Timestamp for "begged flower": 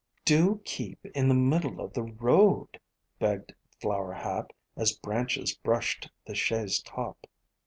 3.19-4.13